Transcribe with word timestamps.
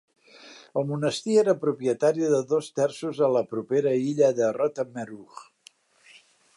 El 0.81 0.87
monestir 0.91 1.35
era 1.41 1.53
propietari 1.65 2.25
de 2.33 2.39
dos 2.55 2.71
terços 2.79 3.21
de 3.25 3.31
la 3.37 3.45
propera 3.55 3.95
illa 4.09 4.33
de 4.41 4.53
Rottumeroog. 4.61 5.49